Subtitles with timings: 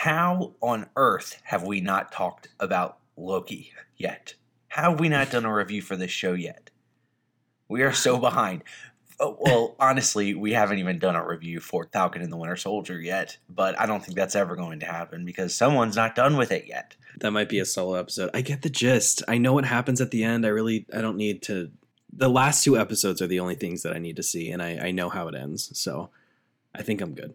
[0.00, 4.32] How on earth have we not talked about Loki yet?
[4.68, 6.70] How have we not done a review for this show yet?
[7.68, 8.64] We are so behind.
[9.20, 12.98] Oh, well, honestly, we haven't even done a review for Falcon and the Winter Soldier
[12.98, 16.50] yet, but I don't think that's ever going to happen because someone's not done with
[16.50, 16.96] it yet.
[17.18, 18.30] That might be a solo episode.
[18.32, 19.22] I get the gist.
[19.28, 20.46] I know what happens at the end.
[20.46, 21.72] I really I don't need to
[22.10, 24.78] the last two episodes are the only things that I need to see and I,
[24.78, 25.78] I know how it ends.
[25.78, 26.08] So
[26.74, 27.34] I think I'm good.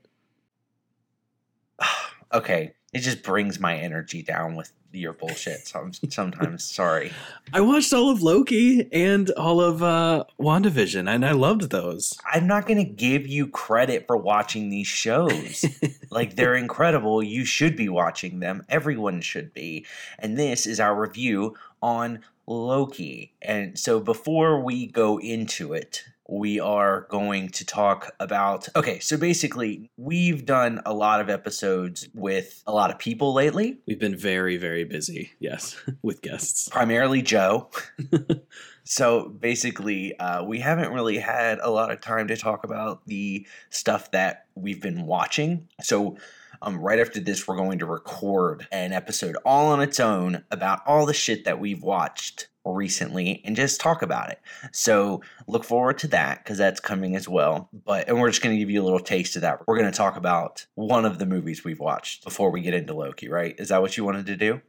[2.33, 5.67] Okay, it just brings my energy down with your bullshit.
[5.67, 7.11] So I'm sometimes sorry.
[7.53, 12.17] I watched all of Loki and all of uh, WandaVision, and I loved those.
[12.31, 15.65] I'm not going to give you credit for watching these shows.
[16.09, 17.21] like, they're incredible.
[17.21, 18.63] You should be watching them.
[18.69, 19.85] Everyone should be.
[20.17, 23.33] And this is our review on Loki.
[23.41, 28.67] And so before we go into it, we are going to talk about.
[28.75, 33.79] Okay, so basically, we've done a lot of episodes with a lot of people lately.
[33.85, 36.69] We've been very, very busy, yes, with guests.
[36.69, 37.69] Primarily Joe.
[38.83, 43.45] so basically, uh, we haven't really had a lot of time to talk about the
[43.69, 45.67] stuff that we've been watching.
[45.81, 46.17] So,
[46.61, 50.81] um, right after this, we're going to record an episode all on its own about
[50.85, 54.39] all the shit that we've watched recently and just talk about it.
[54.71, 57.69] So look forward to that because that's coming as well.
[57.85, 59.67] But and we're just going to give you a little taste of that.
[59.67, 62.93] We're going to talk about one of the movies we've watched before we get into
[62.93, 63.29] Loki.
[63.29, 63.55] Right?
[63.59, 64.61] Is that what you wanted to do?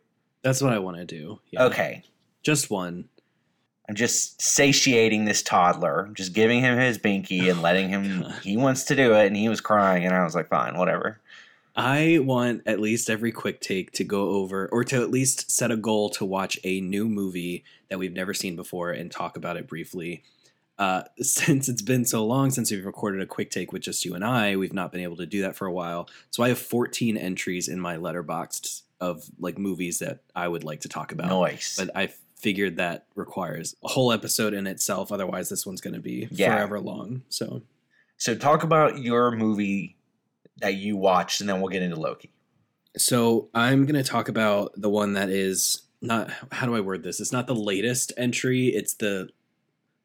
[0.42, 1.40] That's what I want to do.
[1.50, 1.64] Yeah.
[1.64, 2.02] Okay.
[2.42, 3.08] Just one.
[3.88, 6.10] I'm just satiating this toddler.
[6.12, 8.24] Just giving him his binky and letting him.
[8.42, 11.20] he wants to do it, and he was crying, and I was like, "Fine, whatever."
[11.76, 15.70] I want at least every quick take to go over or to at least set
[15.70, 19.58] a goal to watch a new movie that we've never seen before and talk about
[19.58, 20.24] it briefly.
[20.78, 24.14] Uh, since it's been so long since we've recorded a quick take with just you
[24.14, 26.08] and I, we've not been able to do that for a while.
[26.30, 30.80] So I have 14 entries in my Letterboxd of like movies that I would like
[30.80, 31.28] to talk about.
[31.28, 31.76] Nice.
[31.76, 35.12] But I figured that requires a whole episode in itself.
[35.12, 36.54] Otherwise, this one's going to be yeah.
[36.54, 37.22] forever long.
[37.28, 37.62] So,
[38.16, 39.95] so talk about your movie
[40.58, 42.30] that you watched, and then we'll get into Loki.
[42.96, 46.30] So I'm going to talk about the one that is not.
[46.52, 47.20] How do I word this?
[47.20, 48.68] It's not the latest entry.
[48.68, 49.28] It's the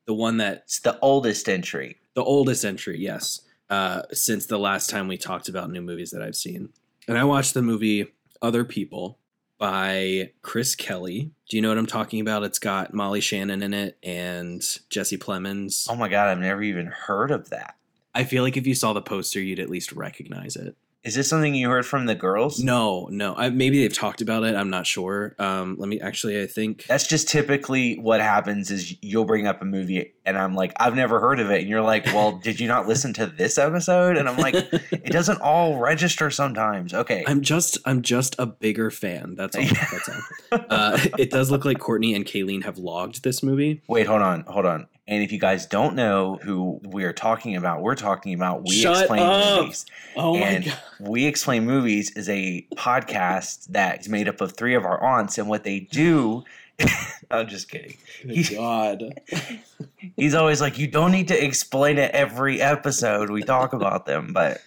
[0.05, 1.97] the one that it's the oldest entry.
[2.13, 3.41] The oldest entry, yes.
[3.69, 6.69] Uh, since the last time we talked about new movies that I've seen,
[7.07, 8.07] and I watched the movie
[8.41, 9.17] Other People
[9.57, 11.31] by Chris Kelly.
[11.47, 12.43] Do you know what I'm talking about?
[12.43, 15.87] It's got Molly Shannon in it and Jesse Plemons.
[15.89, 17.75] Oh my god, I've never even heard of that.
[18.13, 20.75] I feel like if you saw the poster, you'd at least recognize it.
[21.03, 22.63] Is this something you heard from the girls?
[22.63, 23.33] No, no.
[23.35, 24.55] I, maybe they've talked about it.
[24.55, 25.35] I'm not sure.
[25.39, 26.39] Um, let me actually.
[26.39, 28.69] I think that's just typically what happens.
[28.69, 31.67] Is you'll bring up a movie, and I'm like, I've never heard of it, and
[31.69, 34.15] you're like, Well, did you not listen to this episode?
[34.15, 34.53] And I'm like,
[34.91, 36.93] It doesn't all register sometimes.
[36.93, 39.33] Okay, I'm just, I'm just a bigger fan.
[39.35, 39.63] That's all.
[39.63, 40.21] that's all.
[40.69, 43.81] Uh, it does look like Courtney and Kayleen have logged this movie.
[43.87, 44.87] Wait, hold on, hold on.
[45.11, 48.97] And if you guys don't know who we're talking about, we're talking about We Shut
[48.97, 49.61] Explain up.
[49.63, 49.85] Movies.
[50.15, 50.79] Oh and my God.
[51.01, 55.37] We Explain Movies is a podcast that is made up of three of our aunts,
[55.37, 56.45] and what they do.
[57.29, 57.97] I'm just kidding.
[58.21, 59.19] He, God.
[60.15, 63.29] he's always like, you don't need to explain it every episode.
[63.29, 64.61] We talk about them, but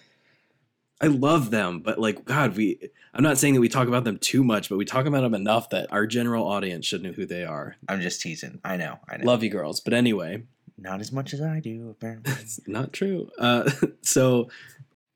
[1.01, 4.17] I love them, but like God, we I'm not saying that we talk about them
[4.17, 7.25] too much, but we talk about them enough that our general audience should know who
[7.25, 7.77] they are.
[7.87, 8.59] I'm just teasing.
[8.65, 8.99] I know.
[9.09, 9.25] I know.
[9.25, 9.79] Love you girls.
[9.79, 10.43] But anyway.
[10.77, 12.33] Not as much as I do, apparently.
[12.41, 13.29] It's not true.
[13.39, 13.71] Uh,
[14.01, 14.49] so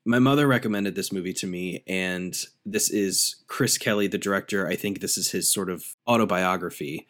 [0.06, 2.34] my mother recommended this movie to me, and
[2.64, 4.66] this is Chris Kelly, the director.
[4.66, 7.06] I think this is his sort of autobiography.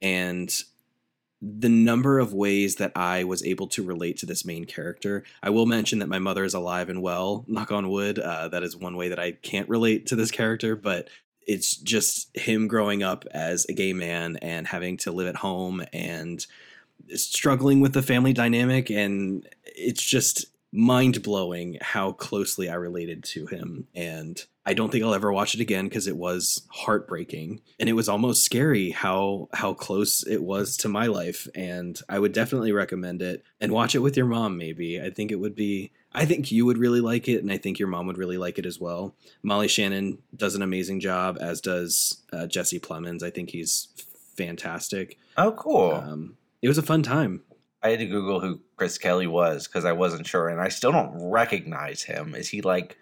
[0.00, 0.50] And
[1.42, 5.24] the number of ways that I was able to relate to this main character.
[5.42, 8.18] I will mention that my mother is alive and well, knock on wood.
[8.18, 11.08] Uh, that is one way that I can't relate to this character, but
[11.46, 15.82] it's just him growing up as a gay man and having to live at home
[15.92, 16.46] and
[17.14, 18.90] struggling with the family dynamic.
[18.90, 23.88] And it's just mind blowing how closely I related to him.
[23.94, 27.94] And I don't think I'll ever watch it again because it was heartbreaking and it
[27.94, 31.48] was almost scary how how close it was to my life.
[31.54, 34.56] And I would definitely recommend it and watch it with your mom.
[34.56, 35.92] Maybe I think it would be.
[36.12, 38.58] I think you would really like it, and I think your mom would really like
[38.58, 39.14] it as well.
[39.44, 43.22] Molly Shannon does an amazing job, as does uh, Jesse Plemons.
[43.22, 43.86] I think he's
[44.36, 45.18] fantastic.
[45.36, 45.92] Oh, cool!
[45.92, 47.42] Um, it was a fun time.
[47.82, 50.92] I had to Google who Chris Kelly was because I wasn't sure, and I still
[50.92, 52.34] don't recognize him.
[52.34, 52.98] Is he like,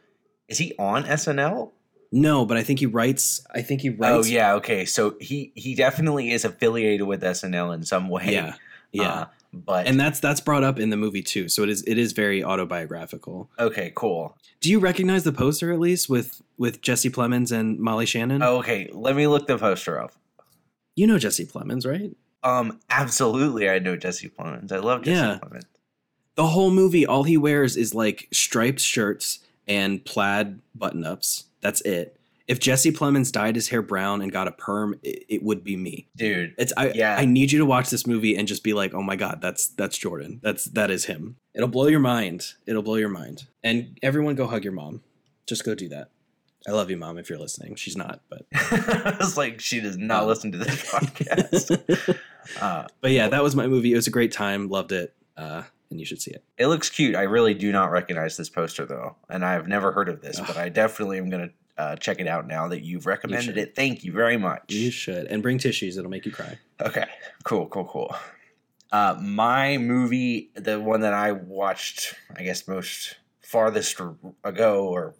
[0.48, 1.72] is he on SNL?
[2.10, 3.44] No, but I think he writes.
[3.54, 4.26] I think he writes.
[4.26, 4.84] Oh yeah, okay.
[4.84, 8.32] So he he definitely is affiliated with SNL in some way.
[8.32, 8.54] Yeah,
[8.92, 9.12] yeah.
[9.12, 11.48] Uh, but and that's that's brought up in the movie too.
[11.48, 13.50] So it is it is very autobiographical.
[13.58, 14.36] okay, cool.
[14.60, 18.42] Do you recognize the poster at least with with Jesse Plemons and Molly Shannon?
[18.42, 20.12] Oh, okay, let me look the poster up.
[20.96, 22.12] You know Jesse Plemons, right?
[22.42, 24.72] Um, absolutely, I know Jesse Plemons.
[24.72, 25.38] I love Jesse Yeah.
[25.42, 25.64] Plemons.
[26.36, 31.44] The whole movie, all he wears is like striped shirts and plaid button ups.
[31.60, 32.14] That's it.
[32.46, 35.76] If Jesse Plemons dyed his hair brown and got a perm, it, it would be
[35.76, 36.06] me.
[36.16, 37.16] Dude, It's I Yeah.
[37.18, 39.66] I need you to watch this movie and just be like, "Oh my god, that's
[39.66, 40.40] that's Jordan.
[40.42, 42.54] That's that is him." It'll blow your mind.
[42.66, 43.48] It'll blow your mind.
[43.62, 45.02] And everyone go hug your mom.
[45.46, 46.08] Just go do that.
[46.68, 47.74] I love you, mom, if you're listening.
[47.76, 50.26] She's not, but I was like, she does not Oh.
[50.26, 52.18] listen to this podcast.
[52.60, 53.92] uh, but yeah, that was my movie.
[53.92, 54.68] It was a great time.
[54.68, 55.14] Loved it.
[55.36, 56.44] Uh, and you should see it.
[56.58, 57.16] it looks cute.
[57.16, 60.58] I really do not recognize this poster though, and I've never heard of this, but
[60.58, 61.48] I definitely am gonna
[61.78, 63.56] uh, check it out now that you've recommended should.
[63.58, 63.74] it.
[63.74, 64.64] Thank you very much.
[64.70, 65.26] You should.
[65.28, 65.96] And bring tissues.
[65.96, 66.58] It'll make you cry.
[66.82, 67.06] Okay,
[67.44, 68.14] cool, cool, cool.
[68.92, 73.16] Uh, my movie, the one that I watched, I guess most
[73.48, 73.98] farthest
[74.44, 75.14] ago or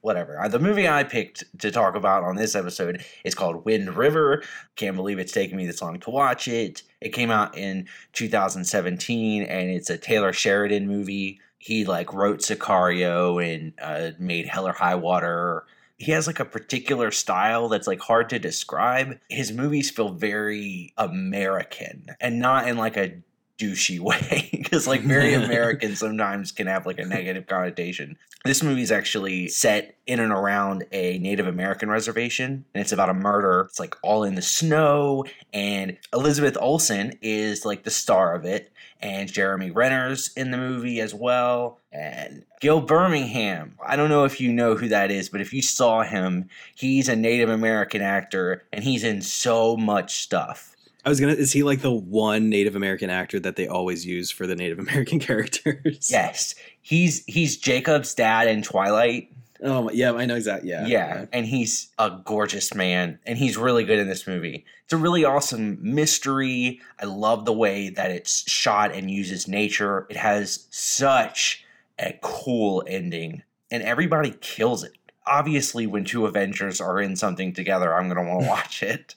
[0.00, 0.40] whatever.
[0.40, 4.42] Uh, the movie I picked to talk about on this episode is called Wind River.
[4.74, 6.82] Can't believe it's taken me this long to watch it.
[7.02, 11.40] It came out in 2017 and it's a Taylor Sheridan movie.
[11.58, 15.64] He like wrote Sicario and uh, made Hell or High Water.
[15.98, 19.18] He has like a particular style that's like hard to describe.
[19.28, 23.18] His movies feel very American and not in like a
[23.58, 28.16] douchey way because like very American sometimes can have like a negative connotation.
[28.44, 33.08] This movie is actually set in and around a Native American reservation and it's about
[33.08, 33.66] a murder.
[33.68, 38.70] It's like all in the snow and Elizabeth Olsen is like the star of it
[39.00, 43.76] and Jeremy Renner's in the movie as well and Gil Birmingham.
[43.84, 47.08] I don't know if you know who that is, but if you saw him, he's
[47.08, 50.73] a Native American actor and he's in so much stuff.
[51.04, 51.34] I was gonna.
[51.34, 54.78] Is he like the one Native American actor that they always use for the Native
[54.86, 56.10] American characters?
[56.10, 59.30] Yes, he's he's Jacob's dad in Twilight.
[59.62, 60.70] Oh yeah, I know exactly.
[60.70, 60.86] Yeah.
[60.86, 64.64] Yeah, and he's a gorgeous man, and he's really good in this movie.
[64.84, 66.80] It's a really awesome mystery.
[67.00, 70.06] I love the way that it's shot and uses nature.
[70.10, 71.64] It has such
[71.98, 74.92] a cool ending, and everybody kills it.
[75.26, 79.14] Obviously, when two Avengers are in something together, I'm gonna want to watch it.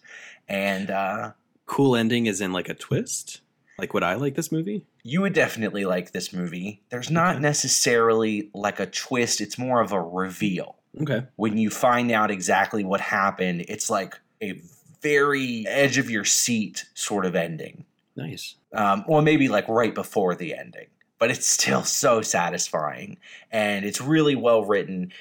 [0.47, 1.31] And uh,
[1.67, 3.41] Cool ending is in like a twist.
[3.77, 4.85] Like would I like this movie?
[5.03, 6.81] you would definitely like this movie.
[6.89, 7.41] There's not Okay.
[7.41, 10.75] necessarily like a twist; it's more of a reveal.
[10.99, 11.25] Okay.
[11.35, 14.59] when you find out exactly what happened, it's like a
[15.01, 17.85] very edge of your seat sort of ending.
[18.15, 18.55] Nice.
[18.73, 20.87] Um, or maybe like right before the ending.
[21.19, 23.17] But it's still so satisfying
[23.51, 25.11] and it's really well written.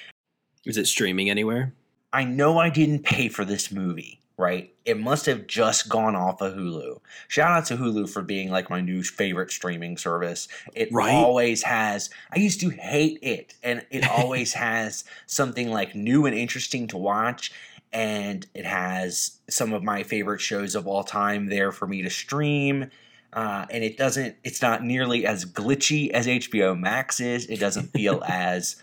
[0.65, 1.73] Is it streaming anywhere?
[2.11, 4.71] I know I didn't pay for this movie, right?
[4.85, 6.99] It must have just gone off of Hulu.
[7.27, 10.47] Shout out to Hulu for being like my new favorite streaming service.
[10.75, 11.11] It Right?
[11.11, 12.09] always has.
[12.31, 16.97] I used to hate it, and it always has something like new and interesting to
[16.97, 17.51] watch.
[17.91, 22.09] And it has some of my favorite shows of all time there for me to
[22.09, 22.91] stream.
[23.33, 27.45] Uh, and it doesn't, it's not nearly as glitchy as HBO Max is.
[27.47, 28.75] It doesn't feel as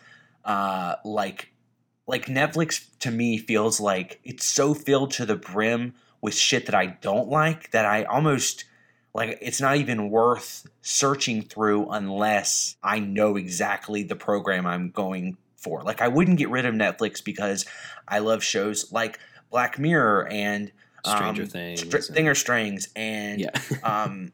[0.44, 1.50] uh, like
[2.06, 6.74] like Netflix to me feels like it's so filled to the brim with shit that
[6.74, 8.64] I don't like that I almost
[9.14, 15.36] like it's not even worth searching through unless I know exactly the program I'm going
[15.56, 15.82] for.
[15.82, 17.64] Like I wouldn't get rid of Netflix because
[18.08, 19.18] I love shows like
[19.50, 20.73] Black Mirror and
[21.06, 21.80] Stranger um, Things.
[21.80, 23.50] Str- and- Thinger Strings and yeah.
[23.82, 24.32] um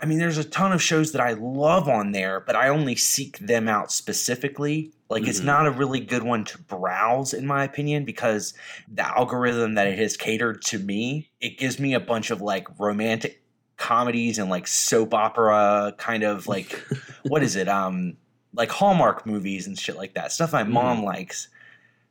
[0.00, 2.96] I mean there's a ton of shows that I love on there, but I only
[2.96, 4.92] seek them out specifically.
[5.10, 5.44] Like it's Mhm.
[5.44, 8.54] not a really good one to browse in my opinion because
[8.88, 12.66] the algorithm that it has catered to me, it gives me a bunch of like
[12.78, 13.42] romantic
[13.76, 16.80] comedies and like soap opera kind of like
[17.24, 17.68] what is it?
[17.68, 18.16] Um
[18.54, 20.32] like Hallmark movies and shit like that.
[20.32, 21.48] Stuff my mom likes.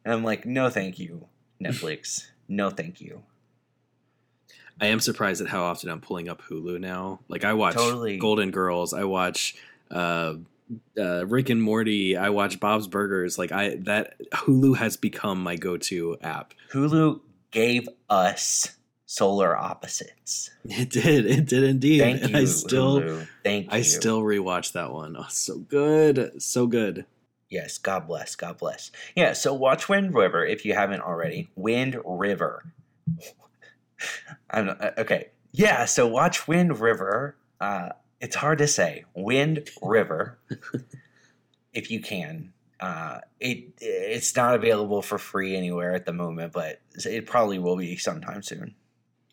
[0.06, 1.28] And I'm like, "No, thank you,
[1.62, 2.28] Netflix.
[2.48, 3.24] no, thank you."
[4.82, 7.20] I am surprised at how often I'm pulling up Hulu now.
[7.28, 8.18] Like I watch Totally.
[8.18, 9.56] Golden Girls, I watch
[9.92, 10.36] uh,
[10.98, 13.38] uh, Rick and Morty, I watch Bob's Burgers.
[13.38, 16.54] Like I that Hulu has become my go-to app.
[16.72, 17.22] Hulu
[17.52, 20.52] gave us solar opposites.
[20.66, 22.00] It did, it did indeed.
[22.00, 22.38] Thank and you.
[22.38, 23.28] I still, Hulu.
[23.44, 23.72] Thank you.
[23.72, 25.16] I still rewatch that one.
[25.18, 27.06] Oh, so good, so good.
[27.50, 28.36] Yes, God bless.
[28.36, 28.92] God bless.
[29.16, 31.50] Yeah, so watch Wind River if you haven't already.
[31.56, 32.72] Wind River.
[34.52, 35.30] I'm uh, okay.
[35.52, 37.36] Yeah, so watch Wind River.
[37.60, 37.90] Uh,
[38.22, 39.06] it's hard to say.
[39.16, 40.40] Wind River,
[41.74, 42.54] if you can.
[42.80, 47.76] Uh, it it's not available for free anywhere at the moment, but it probably will
[47.76, 48.76] be sometime soon.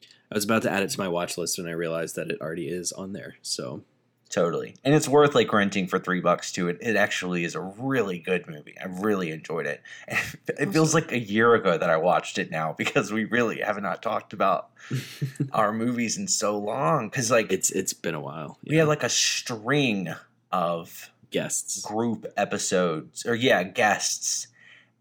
[0.03, 2.41] I was about to add it to my watch list and I realized that it
[2.41, 3.37] already is on there.
[3.43, 3.85] So
[4.29, 4.75] Totally.
[4.85, 6.69] And it's worth like renting for three bucks too.
[6.69, 8.75] It, it actually is a really good movie.
[8.81, 9.83] I really enjoyed it.
[10.59, 13.81] It feels like a year ago that I watched it now because we really have
[13.81, 14.71] not talked about
[15.53, 17.11] our movies in so long.
[17.11, 18.59] Cause like it's it's been a while.
[18.65, 20.15] We had like a string
[20.51, 24.49] of guests, group episodes, or yeah, guests.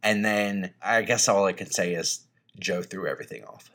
[0.04, 2.26] And then I guess all I can say is
[2.60, 3.72] Joe threw everything off.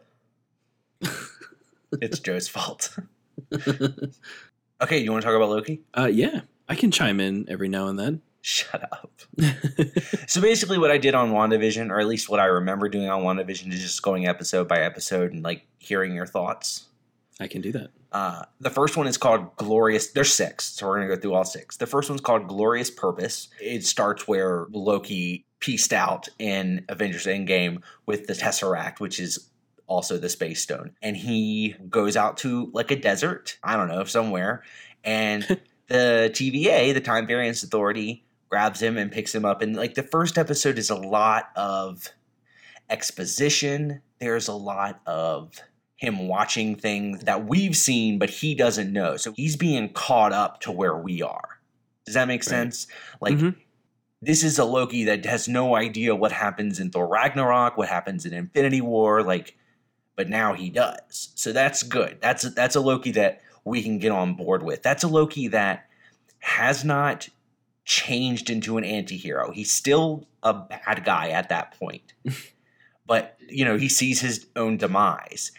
[1.93, 2.97] it's Joe's fault.
[4.83, 5.83] Okay, you want to talk about Loki?
[5.97, 8.23] Uh, yeah, I can chime in every now and then.
[8.43, 9.21] Shut up.
[10.27, 13.23] so basically, what I did on WandaVision, or at least what I remember doing on
[13.23, 16.87] WandaVision, is just going episode by episode and like hearing your thoughts.
[17.39, 17.91] I can do that.
[18.13, 20.13] Uh, the first one is called Glorious.
[20.13, 21.77] There's six, so we're gonna go through all six.
[21.77, 23.49] The first one's called Glorious Purpose.
[23.61, 29.51] It starts where Loki pieced out in Avengers Endgame with the Tesseract, which is
[29.91, 30.93] also the space stone.
[31.03, 34.63] And he goes out to like a desert, I don't know, somewhere.
[35.05, 35.43] And
[35.89, 39.61] the TVA, the Time Variance Authority, grabs him and picks him up.
[39.61, 42.09] And like the first episode is a lot of
[42.89, 44.01] exposition.
[44.21, 45.61] There's a lot of
[45.97, 49.17] him watching things that we've seen, but he doesn't know.
[49.17, 51.61] So he's being caught up to where we are.
[52.07, 52.87] Does that make sense?
[53.21, 53.33] Right.
[53.33, 53.61] Like, mm-hmm.
[54.23, 58.25] this is a Loki that has no idea what happens in Thor Ragnarok, what happens
[58.25, 59.23] in Infinity War.
[59.23, 59.57] Like,
[60.17, 61.31] but now he does.
[61.35, 62.19] So that's good.
[62.21, 64.83] That's a, that's a Loki that we can get on board with.
[64.83, 65.89] That's a Loki that
[66.41, 67.29] has not
[67.85, 69.51] changed into an anti-hero.
[69.53, 72.13] He's still a bad guy at that point.
[73.07, 75.53] but, you know, he sees his own demise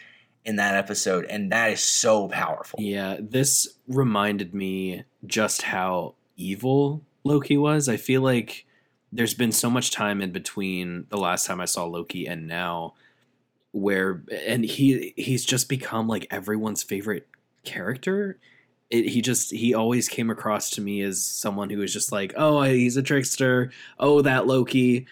[0.44, 2.80] in that episode and that is so powerful.
[2.80, 7.88] Yeah, this reminded me just how evil Loki was.
[7.88, 8.66] I feel like
[9.12, 12.94] there's been so much time in between the last time I saw Loki and now
[13.72, 17.26] where and he he's just become like everyone's favorite
[17.64, 18.38] character.
[18.90, 22.34] It, he just he always came across to me as someone who was just like
[22.36, 23.72] oh he's a trickster.
[23.98, 25.06] Oh that loki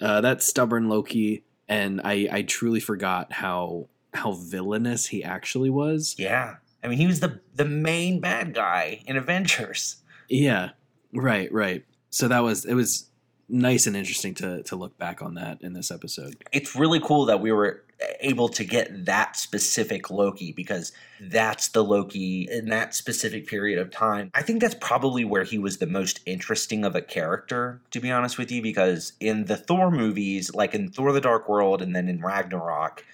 [0.00, 1.42] uh, that stubborn loki.
[1.68, 6.14] And i i truly forgot how how villainous he actually was.
[6.16, 6.56] Yeah.
[6.82, 9.96] I mean he was the the main bad guy in avengers.
[10.28, 10.70] Yeah.
[11.12, 11.84] Right right.
[12.10, 13.10] So that was it was
[13.48, 17.26] nice and interesting to to look back on that in this episode it's really cool
[17.26, 17.84] that we were
[18.20, 23.90] able to get that specific Loki because that's the Loki in that specific period of
[23.90, 24.30] time.
[24.34, 28.10] I think that's probably where he was the most interesting of a character, to be
[28.10, 31.96] honest with you, because in the Thor movies, like in Thor the Dark World and
[31.96, 33.04] then in Ragnarok,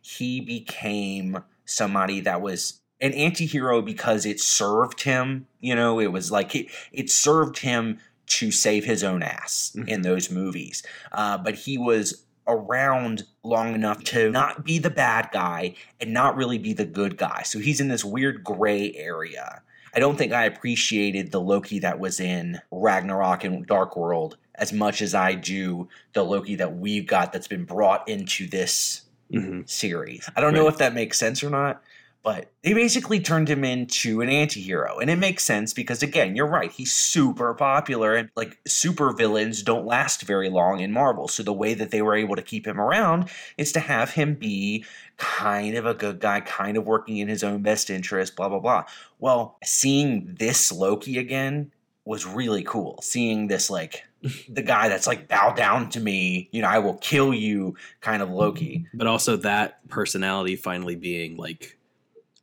[0.00, 6.30] he became somebody that was an anti-hero because it served him you know it was
[6.30, 7.98] like it, it served him
[8.30, 9.88] to save his own ass mm-hmm.
[9.88, 10.82] in those movies
[11.12, 16.36] uh, but he was around long enough to not be the bad guy and not
[16.36, 17.42] really be the good guy.
[17.44, 19.62] So he's in this weird gray area.
[19.94, 24.72] I don't think I appreciated the Loki that was in Ragnarok and Dark World as
[24.72, 29.62] much as I do the Loki that we've got that's been brought into this mm-hmm.
[29.66, 30.28] series.
[30.36, 30.60] I don't right.
[30.60, 31.82] know if that makes sense or not,
[32.22, 36.46] but they basically turned him into an anti-hero and it makes sense because again you're
[36.46, 41.42] right he's super popular and like super villains don't last very long in marvel so
[41.42, 44.84] the way that they were able to keep him around is to have him be
[45.16, 48.58] kind of a good guy kind of working in his own best interest blah blah
[48.58, 48.84] blah.
[49.18, 51.70] Well seeing this loki again
[52.06, 54.04] was really cool seeing this like
[54.48, 58.22] the guy that's like bow down to me you know i will kill you kind
[58.22, 58.86] of loki.
[58.94, 61.76] But also that personality finally being like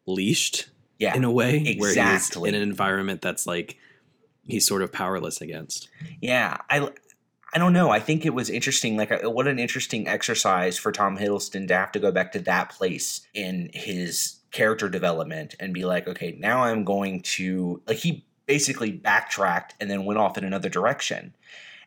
[0.07, 1.79] leashed yeah, in a way exactly.
[1.79, 3.77] where he's in an environment that's like
[4.45, 5.89] he's sort of powerless against.
[6.21, 6.89] Yeah, I
[7.53, 7.89] I don't know.
[7.89, 8.97] I think it was interesting.
[8.97, 12.69] Like, what an interesting exercise for Tom Hiddleston to have to go back to that
[12.69, 18.25] place in his character development and be like, okay, now I'm going to like he
[18.45, 21.33] basically backtracked and then went off in another direction.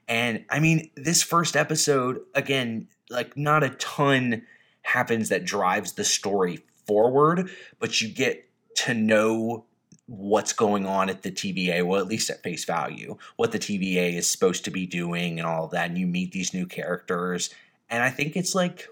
[0.08, 4.42] And I mean, this first episode again, like not a ton
[4.82, 6.60] happens that drives the story
[6.90, 9.64] forward, but you get to know
[10.06, 14.14] what's going on at the TVA, well, at least at face value, what the TVA
[14.14, 15.88] is supposed to be doing and all of that.
[15.88, 17.50] And you meet these new characters.
[17.88, 18.88] And I think it's like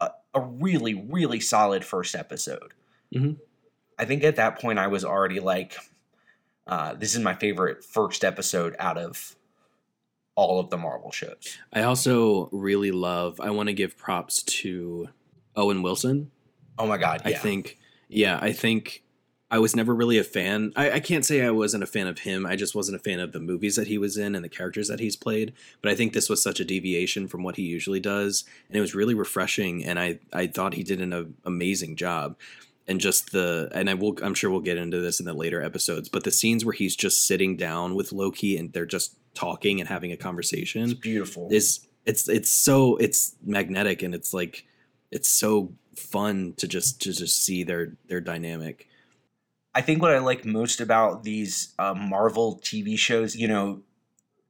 [0.00, 2.74] a, a really, really solid first episode.
[3.14, 3.34] Mm-hmm.
[3.96, 5.76] I think at that point I was already like,
[6.66, 9.36] uh, this is my favorite first episode out of
[10.34, 11.58] all of the Marvel shows.
[11.72, 15.10] I also really love, I want to give props to
[15.54, 16.32] Owen Wilson
[16.78, 17.22] Oh my god!
[17.24, 17.30] Yeah.
[17.30, 19.02] I think, yeah, I think
[19.50, 20.72] I was never really a fan.
[20.76, 22.46] I, I, can't say I wasn't a fan of him.
[22.46, 24.86] I just wasn't a fan of the movies that he was in and the characters
[24.88, 25.52] that he's played.
[25.82, 28.80] But I think this was such a deviation from what he usually does, and it
[28.80, 29.84] was really refreshing.
[29.84, 32.36] And I I thought he did an a, amazing job.
[32.88, 35.62] and just the and I will I'm sure we'll get into this in the later
[35.62, 39.80] episodes, but the scenes where he's just sitting down with Loki and they're just talking
[39.80, 41.48] and having a conversation It's beautiful.
[41.52, 44.64] is it's it's so it's magnetic and it's like
[45.10, 48.88] it's so fun to just to just see their their dynamic.
[49.74, 53.82] I think what I like most about these uh, Marvel TV shows, you know,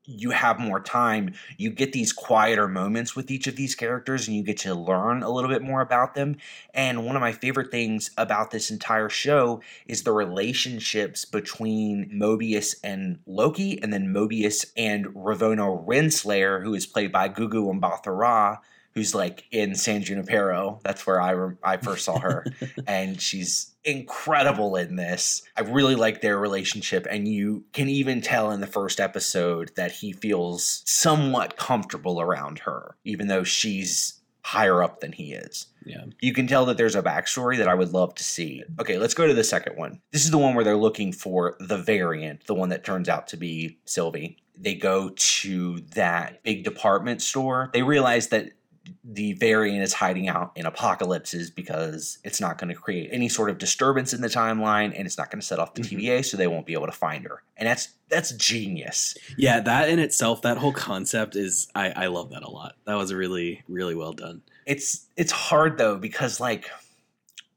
[0.07, 4.37] you have more time, you get these quieter moments with each of these characters and
[4.37, 6.37] you get to learn a little bit more about them.
[6.73, 12.75] And one of my favorite things about this entire show is the relationships between Mobius
[12.83, 18.57] and Loki, and then Mobius and Ravonna Renslayer, who is played by Gugu Mbatha-Raw,
[18.95, 20.81] who's like in San Junipero.
[20.85, 22.45] That's where I, re- I first saw her.
[22.87, 25.43] and she's incredible in this.
[25.57, 29.93] I really like their relationship, and you can even tell in the first episode that
[29.93, 35.67] he feels somewhat comfortable around her, even though she's higher up than he is.
[35.85, 36.05] Yeah.
[36.21, 38.63] You can tell that there's a backstory that I would love to see.
[38.81, 40.01] Okay, let's go to the second one.
[40.13, 43.29] This is the one where they're looking for the variant, the one that turns out
[43.29, 44.39] to be Sylvie.
[44.59, 47.71] They go to that big department store.
[47.73, 48.53] They realize that
[49.05, 53.51] the variant is hiding out in apocalypses because it's not going to create any sort
[53.51, 55.99] of disturbance in the timeline and it's not going to set off the Mhm.
[56.01, 57.43] TVA so they won't be able to find her.
[57.57, 59.17] And that's that's genius.
[59.37, 62.75] Yeah, that in itself, that whole concept is I, I love that a lot.
[62.87, 64.43] That was really, really well done.
[64.67, 66.69] It's it's hard though because like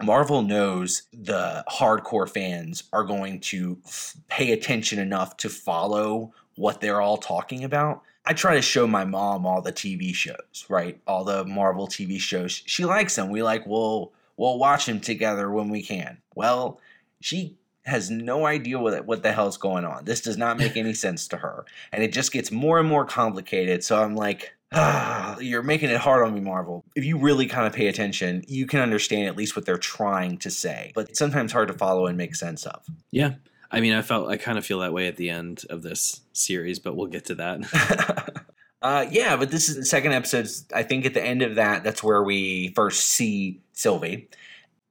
[0.01, 6.82] Marvel knows the hardcore fans are going to f- pay attention enough to follow what
[6.82, 8.01] they're all talking about.
[8.25, 11.00] I try to show my mom all the TV shows, right?
[11.06, 12.63] All the Marvel TV shows.
[12.65, 13.30] She likes them.
[13.30, 16.18] We like we'll we'll watch them together when we can.
[16.36, 16.80] Well,
[17.20, 20.06] she has no idea what what the hell's going on.
[20.06, 23.06] This does not make any sense to her, and it just gets more and more
[23.06, 23.84] complicated.
[23.84, 26.86] So I'm like, ah, you're making it hard on me, Marvel.
[26.96, 30.38] If you really kind of pay attention, you can understand at least what they're trying
[30.39, 32.86] to say, but it's sometimes hard to follow and make sense of.
[33.12, 33.34] Yeah.
[33.74, 36.22] I mean, I felt I kind of feel that way at the end of this
[36.32, 38.46] series, but we'll get to that.
[38.84, 40.48] uh, yeah, but this is the second episode.
[40.74, 44.30] I think at the end of that, that's where we first see Sylvie.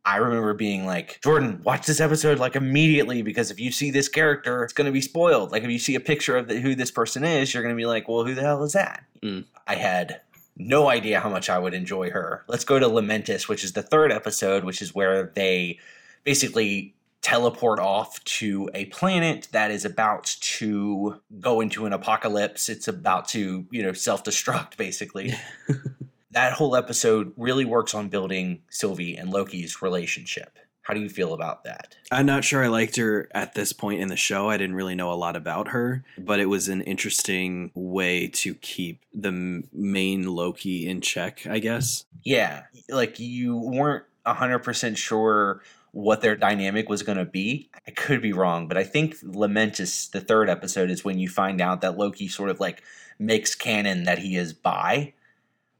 [0.04, 4.08] I remember being like, Jordan, watch this episode like immediately because if you see this
[4.08, 5.52] character, it's going to be spoiled.
[5.52, 7.80] Like if you see a picture of the, who this person is, you're going to
[7.80, 9.04] be like, well, who the hell is that?
[9.22, 9.44] Mm.
[9.68, 10.20] I had
[10.56, 12.44] no idea how much I would enjoy her.
[12.48, 15.78] Let's go to Lamentis, which is the third episode, which is where they
[16.24, 22.68] basically teleport off to a planet that is about to go into an apocalypse.
[22.68, 25.32] It's about to, you know, self destruct, basically.
[26.32, 30.58] that whole episode really works on building Sylvie and Loki's relationship.
[30.82, 31.94] How do you feel about that?
[32.10, 34.50] I'm not sure I liked her at this point in the show.
[34.50, 38.56] I didn't really know a lot about her, but it was an interesting way to
[38.56, 42.04] keep the m- main Loki in check, I guess.
[42.24, 47.70] Yeah, like you weren't 100% sure what their dynamic was going to be.
[47.86, 51.60] I could be wrong, but I think Lamentis, the third episode, is when you find
[51.60, 52.82] out that Loki sort of like
[53.18, 55.12] makes canon that he is bi.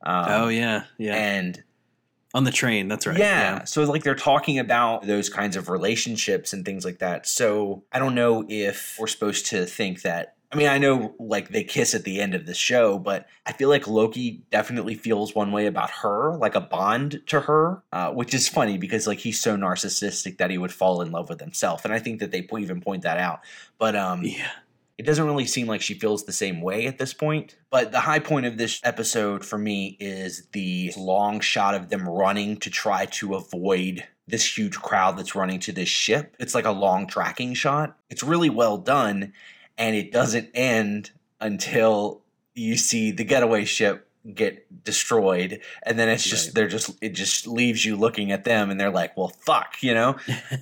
[0.05, 1.15] Um, oh yeah, yeah.
[1.15, 1.63] And
[2.35, 3.19] On the train, that's right.
[3.19, 3.65] yeah.
[3.65, 7.27] So like they're talking about those kinds of relationships and things like that.
[7.27, 11.49] So I don't know if we're supposed to think that I mean, I know like
[11.49, 15.35] they kiss at the end of the show, but I feel like Loki definitely feels
[15.35, 19.19] one way about her, like a bond to her, uh, which is funny because like
[19.19, 22.33] he's so narcissistic that he would fall in love with himself, and I think that
[22.33, 23.41] they even point that out.
[23.79, 24.51] But um, Yeah.
[24.99, 27.57] it doesn't really seem like she feels the same way at this point.
[27.71, 32.07] But the high point of this episode for me is the long shot of them
[32.07, 36.37] running to try to avoid this huge crowd that's running to this ship.
[36.39, 37.97] It's like a long tracking shot.
[38.11, 39.33] It's really well done,
[39.79, 42.21] and it doesn't end until
[42.55, 46.55] you see the getaway ship get destroyed and then it's just Right.
[46.55, 49.93] they're just it just leaves you looking at them and they're like well fuck you
[49.95, 50.17] know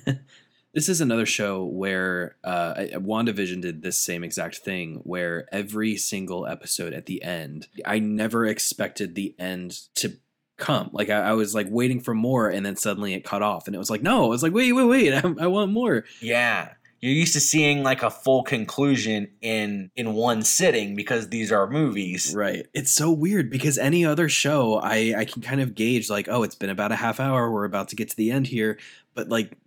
[0.73, 6.47] this is another show where uh, WandaVision did this same exact thing, where every single
[6.47, 10.13] episode at the end, I never expected the end to
[10.55, 10.89] come.
[10.93, 13.75] Like I, I was like waiting for more, and then suddenly it cut off, and
[13.75, 16.05] it was like, no, it was like, wait, wait, wait, I, I want more.
[16.21, 16.69] Yeah.
[17.01, 21.67] You're used to seeing like a full conclusion in in one sitting because these are
[21.67, 22.33] movies.
[22.35, 22.67] Right.
[22.73, 26.43] It's so weird because any other show, I I can kind of gauge like, oh,
[26.43, 28.77] it's been about a half hour, we're about to get to the end here,
[29.13, 29.57] but like.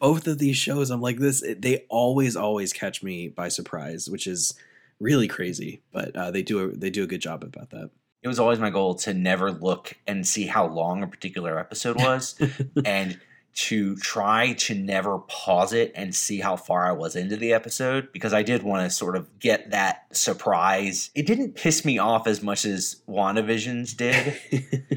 [0.00, 1.44] Both of these shows, I'm like this.
[1.58, 4.52] They always, always catch me by surprise, which is
[4.98, 5.82] really crazy.
[5.92, 7.90] But uh, they do a they do a good job about that.
[8.22, 11.96] It was always my goal to never look and see how long a particular episode
[11.96, 12.36] was
[12.84, 13.18] and
[13.54, 18.10] to try to never pause it and see how far I was into the episode
[18.12, 21.10] because I did want to sort of get that surprise.
[21.14, 24.34] It didn't piss me off as much as WandaVision's did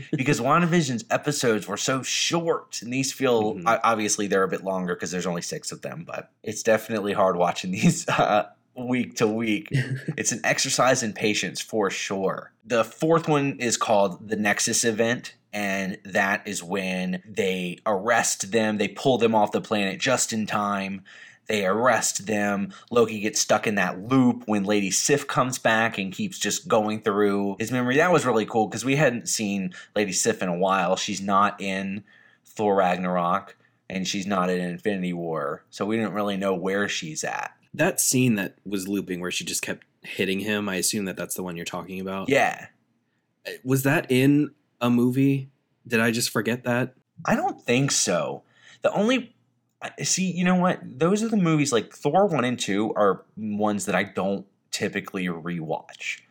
[0.12, 3.80] because WandaVision's episodes were so short and these feel Mhm.
[3.84, 7.36] obviously they're a bit longer because there's only six of them, but it's definitely hard
[7.38, 9.68] watching these uh, week to week.
[10.18, 12.52] It's an exercise in patience for sure.
[12.66, 18.78] The fourth one is called the Nexus event, and that is when they arrest them,
[18.78, 21.02] they pull them off the planet just in time.
[21.48, 22.74] They arrest them.
[22.92, 27.00] Loki gets stuck in that loop when Lady Sif comes back and keeps just going
[27.02, 27.96] through his memory.
[27.96, 30.98] That was really cool because we hadn't seen Lady Sif in a while.
[30.98, 32.04] She's not in
[32.44, 33.56] Thor Ragnarok
[33.90, 35.64] and she's not in Infinity War.
[35.70, 37.54] So we didn't really know where she's at.
[37.74, 41.36] that scene that was looping where she just kept hitting him, I assume that that's
[41.36, 42.28] the one you're talking about.
[42.28, 42.68] Yeah.
[43.48, 44.52] Uh, was that in
[44.86, 45.50] a movie?
[45.88, 46.96] Did I just forget that?
[47.26, 48.44] I don't think so.
[48.82, 49.36] The only
[50.04, 50.80] see, you know what?
[50.84, 55.26] Those are the movies like Thor 1 and 2 are ones that I don't typically
[55.26, 56.22] rewatch.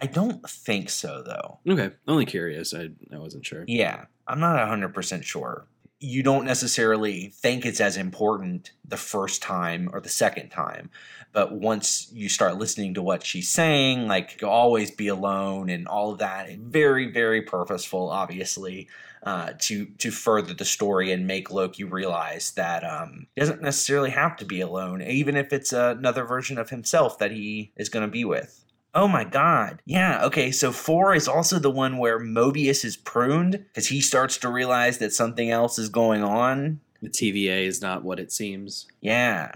[0.00, 1.58] I don't think so though.
[1.68, 2.74] Okay, only curious.
[2.74, 3.64] I I wasn't sure.
[3.66, 5.66] Yeah, I'm not 100% sure.
[5.98, 10.90] You don't necessarily think it's as important the first time or the second time,
[11.32, 16.12] but once you start listening to what she's saying, like always be alone and all
[16.12, 18.88] of that, very, very purposeful, obviously,
[19.22, 24.10] uh, to to further the story and make Loki realize that um, he doesn't necessarily
[24.10, 28.06] have to be alone, even if it's another version of himself that he is going
[28.06, 28.65] to be with.
[28.96, 29.82] Oh my god.
[29.84, 34.38] Yeah, okay, so four is also the one where Mobius is pruned because he starts
[34.38, 36.80] to realize that something else is going on.
[37.02, 38.86] The TVA is not what it seems.
[39.02, 39.52] Yeah.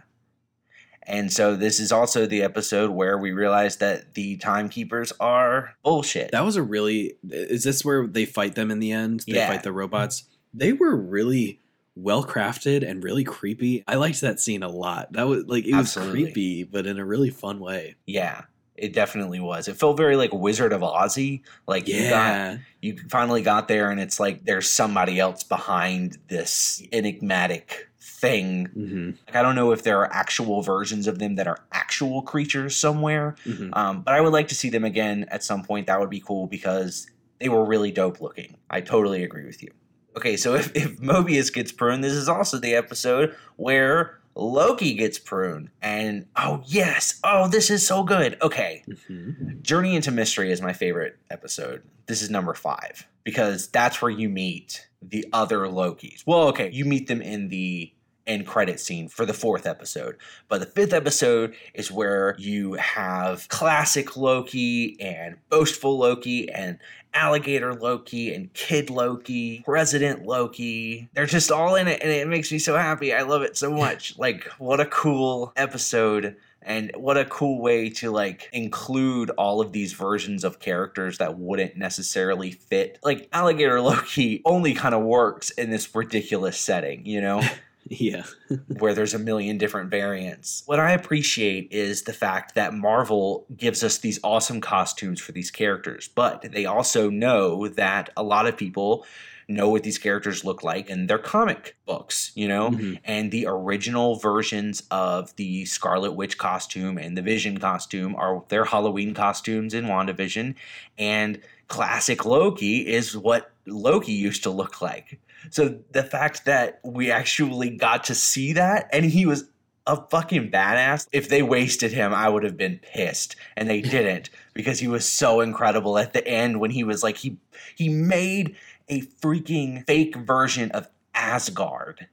[1.05, 6.31] And so this is also the episode where we realize that the timekeepers are bullshit.
[6.33, 7.14] That was a really.
[7.29, 9.24] Is this where they fight them in the end?
[9.26, 9.48] They Yeah.
[9.48, 10.24] fight the robots.
[10.53, 11.61] They were really
[11.96, 13.83] well crafted and really creepy.
[13.88, 15.14] I liked that scene a lot.
[15.14, 16.24] That was like it was Absolutely.
[16.24, 17.96] creepy, but in a really fun way.
[18.07, 18.42] yeah,
[18.81, 19.69] it definitely was.
[19.69, 21.43] It felt very like Wizard of Ozzy.
[21.66, 26.83] Like you got you finally got there and it's like there's somebody else behind this
[26.93, 28.66] enigmatic thing.
[28.66, 32.23] hmm Like I don't know if there are actual versions of them that are actual
[32.23, 33.37] creatures somewhere.
[33.45, 35.87] hmm Um, but I would like to see them again at some point.
[35.87, 38.57] That would be cool because they were really dope looking.
[38.69, 39.71] I totally agree with you.
[40.16, 45.18] Okay, so if, if Mobius gets pruned, this is also the episode where Loki gets
[45.18, 45.70] pruned.
[45.83, 47.20] And oh, yes.
[47.22, 48.38] Oh, this is so good.
[48.42, 48.83] Okay.
[49.07, 51.83] hmm Journey into Mystery is my favorite episode.
[52.07, 56.26] This is number five because that's where you meet the other Lokis.
[56.26, 57.92] Well, okay, you meet them in the
[58.27, 60.17] end credit scene for the fourth episode.
[60.49, 66.79] But the fifth episode is where you have classic Loki and boastful Loki and
[67.13, 71.09] alligator Loki and kid Loki, president Loki.
[71.15, 73.13] They're just all in it and it makes me so happy.
[73.13, 74.19] I love it so much.
[74.19, 79.73] Like, what a cool episode and what a cool way to like include all of
[79.73, 82.99] these versions of characters that wouldn't necessarily fit.
[83.03, 87.43] Like alligator Loki only kind of works in this ridiculous setting, you know?
[87.88, 88.25] Yeah.
[88.79, 90.62] where there's a million different variants.
[90.66, 95.51] What I appreciate is the fact that Marvel gives us these awesome costumes for these
[95.51, 99.05] characters, but they also know that a lot of people
[99.49, 102.71] know what these characters look like in their comic books, you know?
[102.71, 103.01] Mhm.
[103.05, 108.64] And the original versions of the Scarlet Witch costume and the Vision costume are their
[108.64, 110.55] Halloween costumes in WandaVision.
[110.99, 115.19] And classic Loki is what Loki used to look like.
[115.48, 119.44] So the fact that we actually got to see that and he was
[119.87, 121.09] a fucking badass.
[121.12, 123.37] If they wasted him, I would have been pissed.
[123.57, 127.16] And they didn't because he was so incredible at the end when he was like
[127.16, 127.38] he
[127.74, 128.57] he made
[128.88, 132.07] a freaking fake version of Asgard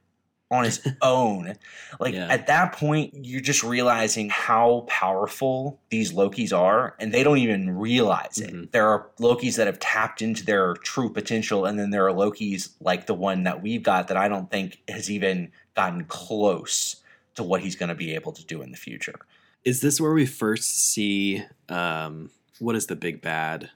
[0.50, 1.54] on his own.
[2.00, 2.28] Like Yeah.
[2.28, 7.70] at that point, you're just realizing how powerful these Lokis are, and they don't even
[7.70, 8.52] realize it.
[8.54, 8.70] Mhm.
[8.72, 12.70] There are Lokis that have tapped into their true potential, and then there are Lokis
[12.80, 16.96] like the one that we've got that I don't think has even gotten close
[17.34, 19.14] to what he's going to be able to do in the future.
[19.64, 23.70] Is this where we first see um what is the big bad?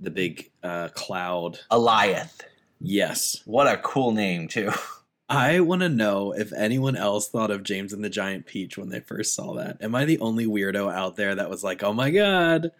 [0.00, 1.60] The big uh cloud.
[1.70, 2.40] Alioth.
[2.80, 3.42] Yes.
[3.44, 4.72] What a cool name, too.
[5.30, 8.88] I want to know if anyone else thought of James and the Giant Peach when
[8.88, 9.76] they first saw that.
[9.80, 12.72] Am I the only weirdo out there that was like, "Oh my god,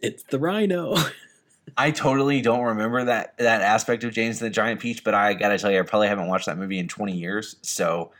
[0.00, 0.94] it's the rhino"?
[1.76, 5.34] I totally don't remember that that aspect of James and the Giant Peach, but I
[5.34, 7.56] gotta tell you, I probably haven't watched that movie in 20 years.
[7.62, 8.12] So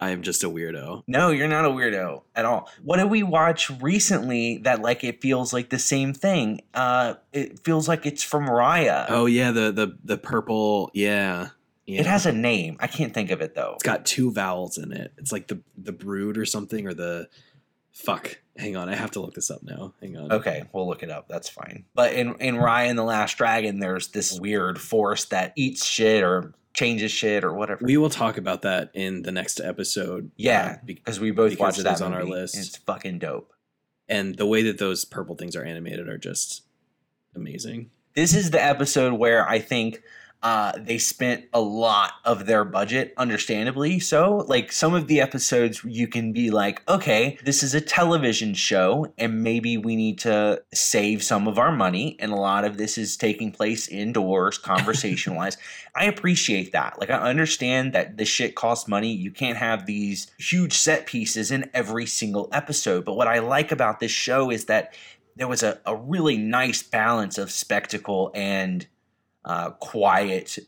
[0.00, 1.04] I am just a weirdo.
[1.06, 2.68] no, you're not a weirdo at all.
[2.82, 6.60] What did we watch recently that like it feels like the same thing?
[6.74, 9.06] Uh it feels like it's from Raya.
[9.08, 10.90] Oh yeah, the the the purple.
[10.92, 11.48] Yeah,
[11.86, 12.00] Yeah.
[12.00, 12.76] It has a name.
[12.80, 13.72] I can't think of it though.
[13.74, 15.12] It's got two vowels in it.
[15.18, 17.28] It's like the the brood or something or the
[17.92, 18.38] fuck.
[18.56, 19.94] Hang on, I have to look this up now.
[20.00, 20.30] Hang on.
[20.30, 21.26] Okay, we'll look it up.
[21.28, 21.84] That's fine.
[21.94, 26.22] But in in Raya and the Last Dragon, there's this weird force that eats shit
[26.22, 27.84] or changes shit or whatever.
[27.84, 30.30] We will talk about that in the next episode.
[30.36, 32.32] yeah, uh, because we both because watched it that is on our movie.
[32.32, 32.56] list.
[32.58, 33.52] It's fucking dope.
[34.08, 36.62] and the way that those purple things are animated are just
[37.34, 37.90] amazing.
[38.14, 40.02] This is the episode where I think
[40.42, 44.44] uh, they spent a lot of their budget, understandably so.
[44.48, 49.12] Like some of the episodes, you can be like, okay, this is a television show,
[49.18, 52.16] and maybe we need to save some of our money.
[52.18, 55.56] And a lot of this is taking place indoors, conversation wise.
[55.94, 56.98] I appreciate that.
[56.98, 59.12] Like, I understand that this shit costs money.
[59.12, 63.04] You can't have these huge set pieces in every single episode.
[63.04, 64.94] But what I like about this show is that
[65.36, 68.86] there was a, a really nice balance of spectacle and
[69.44, 70.58] uh, quiet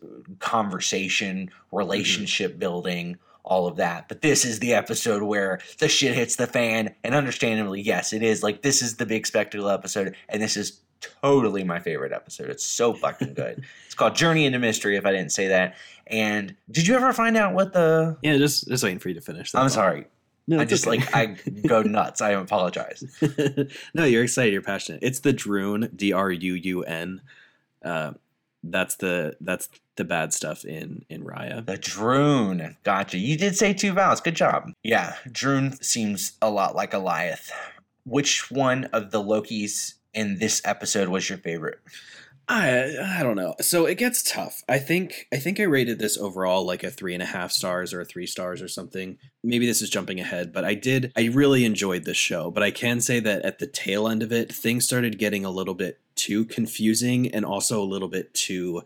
[0.40, 4.08] conversation, relationship building, all of that.
[4.08, 8.22] But this is the episode where the shit hits the fan, and understandably, yes, it
[8.22, 8.42] is.
[8.42, 10.80] Like this is the big spectacle episode, and this is
[11.22, 12.48] totally my favorite episode.
[12.48, 13.64] It's so fucking good.
[13.86, 14.96] it's called Journey into Mystery.
[14.96, 18.16] If I didn't say that, and did you ever find out what the?
[18.22, 19.54] Yeah, just just waiting for you to finish.
[19.54, 19.84] I'm that's all.
[19.84, 20.06] sorry.
[20.46, 20.98] No, I just okay.
[20.98, 21.26] like I
[21.66, 22.20] go nuts.
[22.20, 23.04] I apologize.
[23.94, 24.52] no, you're excited.
[24.52, 25.00] You're passionate.
[25.02, 27.22] It's the Druun, D R U U N.
[27.82, 28.12] Uh,
[28.70, 31.64] that's the that's the bad stuff in in Raya.
[31.64, 32.76] The Druun.
[32.82, 33.18] Gotcha.
[33.18, 34.20] You did say two vowels.
[34.20, 34.72] Good job.
[34.82, 37.50] Yeah, Druun seems a lot like Alioth.
[38.04, 41.78] Which one of the Lokis in this episode was your favorite?
[42.46, 43.54] I I don't know.
[43.60, 44.62] So it gets tough.
[44.68, 47.94] I think I think I rated this overall like a three and a half stars
[47.94, 49.18] or a three stars or something.
[49.42, 52.50] Maybe this is jumping ahead, but I did I really enjoyed this show.
[52.50, 55.50] But I can say that at the tail end of it, things started getting a
[55.50, 58.82] little bit too confusing and also a little bit too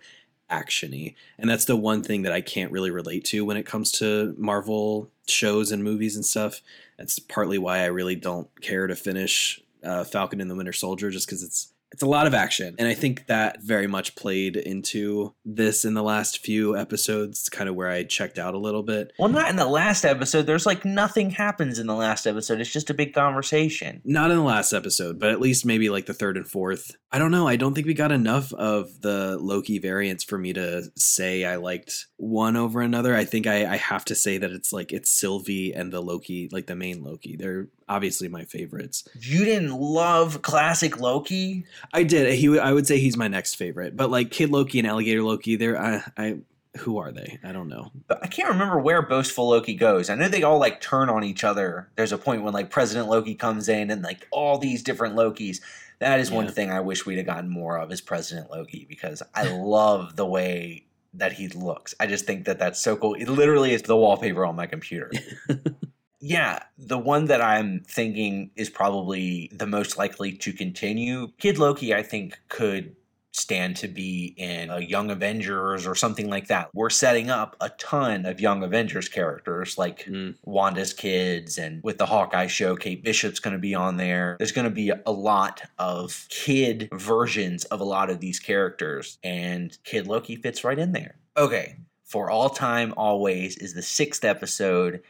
[0.51, 1.15] actiony.
[1.39, 4.35] And that's the one thing that I can't really relate to when it comes to
[4.39, 6.63] Marvel shows and movies and stuff.
[6.97, 11.11] That's partly why I really don't care to finish uh, Falcon and the Winter Soldier,
[11.11, 14.57] just because it's it's a lot of action, and I think that very much played
[14.57, 17.49] into this in the last few episodes.
[17.49, 19.13] Kind of where I checked out a little bit.
[19.19, 20.43] Well, not in the last episode.
[20.43, 22.61] There's like nothing happens in the last episode.
[22.61, 24.03] It's just a big conversation.
[24.05, 26.97] Not in the last episode, but at least maybe like the third and fourth.
[27.11, 27.49] I don't know.
[27.49, 31.57] I don't think we got enough of the Loki variants for me to say I
[31.57, 33.17] liked one over another.
[33.17, 36.51] I think I, I have to say that it's like it's Sylvie and the Loki,
[36.53, 37.37] like the main Loki.
[37.37, 39.07] They're obviously my favorites.
[39.21, 41.65] You didn't love classic Loki?
[41.93, 42.33] I did.
[42.35, 43.97] He, I would say he's my next favorite.
[43.97, 46.39] But like Kid Loki and Alligator Loki, they're I, I
[46.79, 47.39] who are they?
[47.43, 47.91] I don't know.
[48.23, 50.11] I can't remember where boastful Loki goes.
[50.11, 51.89] I know they all like turn on each other.
[51.97, 55.61] There's a point when like President Loki comes in and like all these different Lokis.
[55.99, 59.23] That is one thing I wish we'd have gotten more of is President Loki because
[59.35, 61.95] I love the way that he looks.
[61.99, 63.15] I just think that that's so cool.
[63.15, 65.11] It literally is the wallpaper on my computer.
[66.21, 71.29] yeah, the one that I'm thinking is probably the most likely to continue.
[71.39, 72.97] Kid Loki, I think, could
[73.33, 76.71] stand to be in a Young Avengers or something like that.
[76.75, 80.35] We're setting up a ton of Young Avengers characters like Mm.
[80.43, 84.35] Wanda's kids and with the Hawkeye show, Kate Bishop's going to be on there.
[84.39, 89.19] There's going to be a lot of kid versions of a lot of these characters,
[89.23, 91.15] and Kid Loki fits right in there.
[91.37, 95.01] Okay, for all time, always is the sixth episode,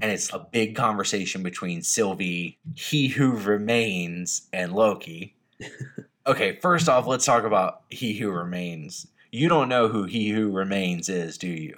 [0.00, 5.34] and it's a big conversation between Sylvie, He Who Remains, and Loki.
[6.26, 9.06] okay, first off, let's talk about He Who Remains.
[9.30, 11.76] You don't know who He Who Remains is, do you?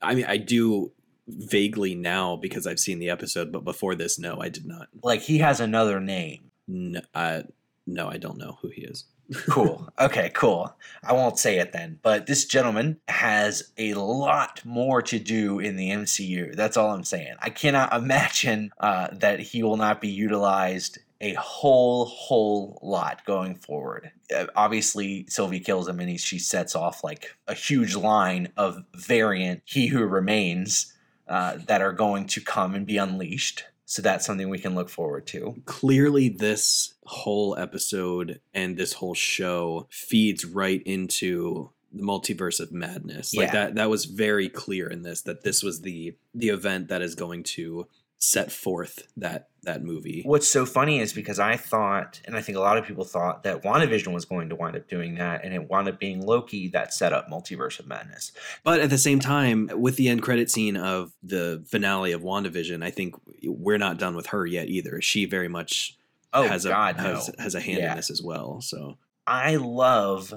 [0.00, 0.92] I mean, I do
[1.28, 4.88] vaguely now because I've seen the episode, but before this, no, I did not.
[5.02, 6.50] Like, he has another name.
[6.68, 7.42] No, uh,
[7.86, 9.04] no, I don't know who he is.
[9.48, 9.88] cool.
[10.00, 10.74] Okay, cool.
[11.02, 15.76] I won't say it then, but this gentleman has a lot more to do in
[15.76, 16.54] the MCU.
[16.54, 17.34] That's all I'm saying.
[17.40, 23.54] I cannot imagine uh, that he will not be utilized a whole, whole lot going
[23.54, 24.10] forward.
[24.34, 28.82] Uh, obviously, Sylvie kills him and he, she sets off like a huge line of
[28.96, 30.92] variant He Who Remains
[31.28, 33.64] uh, that are going to come and be unleashed.
[33.92, 35.54] So that's something we can look forward to.
[35.66, 43.34] Clearly, this whole episode and this whole show feeds right into the multiverse of madness.
[43.34, 43.52] Like Yeah.
[43.52, 47.14] that, that was very clear in this that this was the the event that is
[47.14, 47.86] going to
[48.24, 50.22] set forth that that movie.
[50.24, 53.42] What's so funny is because I thought, and I think a lot of people thought
[53.42, 56.68] that WandaVision was going to wind up doing that, and it wound up being Loki
[56.68, 58.30] that set up Multiverse of Madness.
[58.62, 62.84] But at the same time, with the end credit scene of the finale of WandaVision,
[62.84, 65.00] I think we're not done with her yet either.
[65.00, 65.96] She very much
[66.32, 67.34] Oh has a God, has, no!
[67.42, 67.90] has a hand Yeah.
[67.90, 68.60] in this as well.
[68.60, 70.32] So I love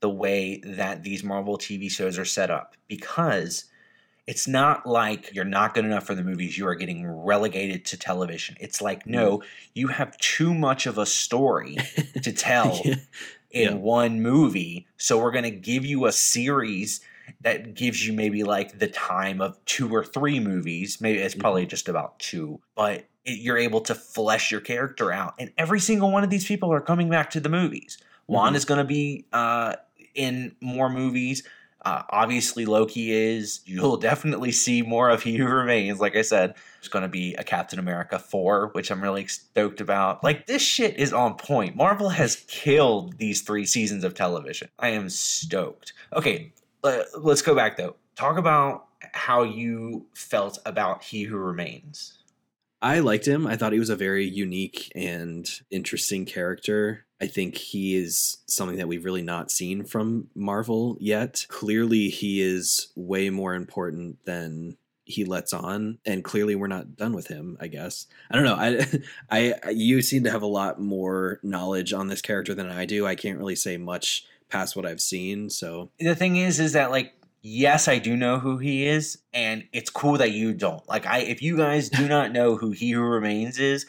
[0.00, 3.64] the way that these Marvel TV shows are set up because
[4.26, 7.96] it's not like you're not good enough for the movies, you are getting relegated to
[7.96, 8.56] television.
[8.60, 9.42] It's like, no,
[9.74, 11.76] you have too much of a story
[12.22, 12.94] to tell Yeah.
[13.50, 13.74] in Yeah.
[13.74, 14.86] one movie.
[14.96, 17.00] So we're going to give you a series
[17.40, 21.00] that gives you maybe like the time of two or three movies.
[21.00, 25.34] Maybe it's probably just about two, but it, you're able to flesh your character out.
[25.38, 27.98] And every single one of these people are coming back to the movies.
[28.26, 28.56] Juan Mhm.
[28.56, 29.76] is going to be uh,
[30.16, 31.42] in more movies.
[31.86, 33.60] Uh, obviously, Loki is.
[33.64, 36.00] You'll definitely see more of He Who Remains.
[36.00, 39.80] Like I said, there's going to be a Captain America 4, which I'm really stoked
[39.80, 40.24] about.
[40.24, 41.76] Like, this shit is on point.
[41.76, 44.68] Marvel has killed these three seasons of television.
[44.80, 45.92] I am stoked.
[46.12, 47.94] Okay, let, let's go back though.
[48.16, 52.15] Talk about how you felt about He Who Remains.
[52.86, 53.48] I liked him.
[53.48, 57.04] I thought he was a very unique and interesting character.
[57.20, 61.46] I think he is something that we've really not seen from Marvel yet.
[61.48, 67.12] Clearly, he is way more important than he lets on, and clearly, we're not done
[67.12, 67.56] with him.
[67.60, 68.54] I guess I don't know.
[68.54, 68.86] I,
[69.64, 73.04] I, you seem to have a lot more knowledge on this character than I do.
[73.04, 75.50] I can't really say much past what I've seen.
[75.50, 77.15] So the thing is is that like
[77.46, 80.86] yes i do know who he is and it's cool that you don't.
[80.88, 83.86] Like i if you guys do not know who he who remains is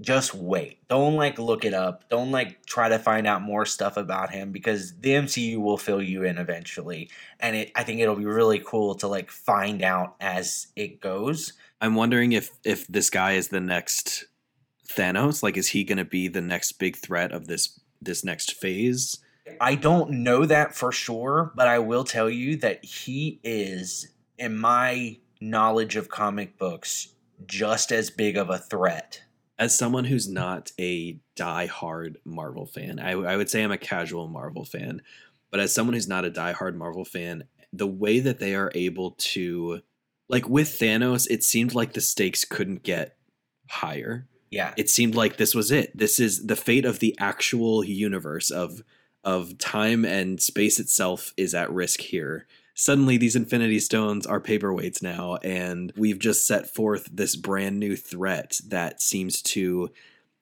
[0.00, 0.86] just wait.
[0.88, 2.08] Don't like look it up.
[2.08, 6.02] Don't like try to find out more stuff about him because the mcu will fill
[6.02, 7.10] you in eventually.
[7.40, 11.54] And it i think it'll be really cool to like find out as it goes.
[11.80, 14.26] I'm wondering if if this guy is the next
[14.88, 15.42] Thanos.
[15.42, 19.18] Like, is he going to be the next big threat of this this next phase?
[19.60, 24.08] I don't know that for sure, but I will tell you that he is,
[24.38, 27.14] in my knowledge of comic books,
[27.46, 29.22] just as big of a threat.
[29.58, 34.28] As someone who's not a die-hard Marvel fan, I, I would say I'm a casual
[34.28, 35.02] Marvel fan,
[35.50, 39.12] but as someone who's not a die-hard Marvel fan, the way that they are able
[39.18, 39.80] to,
[40.28, 43.16] like with Thanos, it seemed like the stakes couldn't get
[43.68, 44.26] higher.
[44.50, 44.72] Yeah.
[44.78, 45.96] it seemed like this was it.
[45.96, 48.82] This is the fate of the actual universe of
[49.28, 52.46] of time and space itself is at risk here.
[52.72, 57.94] Suddenly these infinity stones are paperweights now and we've just set forth this brand new
[57.94, 59.90] threat that seems to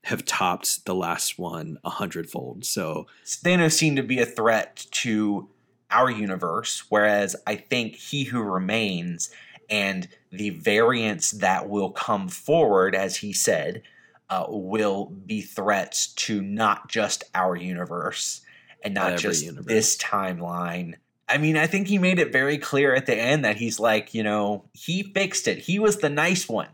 [0.04, 2.64] have topped the last one a hundredfold.
[2.64, 5.48] So Thanos seemed to be a threat to
[5.90, 9.30] our universe, whereas I think He Who Remains
[9.68, 13.82] and the variants that will come forward, as he said,
[14.30, 18.42] uh, will be threats to not just our universe
[18.82, 19.66] and not just universe.
[19.66, 20.94] this timeline.
[21.28, 24.14] I mean, I think he made it very clear at the end that he's like,
[24.14, 25.58] you know, he fixed it.
[25.58, 26.68] He was the nice one.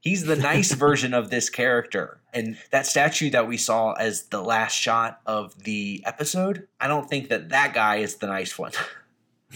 [0.00, 2.18] He's the nice version of this character.
[2.32, 7.08] And that statue that we saw as the last shot of the episode, I don't
[7.08, 8.72] think that that guy is the nice one.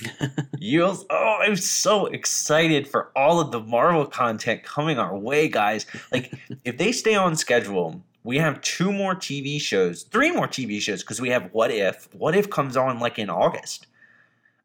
[0.58, 5.86] you oh, I'm so excited for all of the Marvel content coming our way, guys.
[6.12, 6.32] Like,
[6.64, 11.02] if they stay on schedule, we have two more TV shows, three more TV shows,
[11.02, 12.08] because we have What If.
[12.14, 13.86] What If comes on like in August.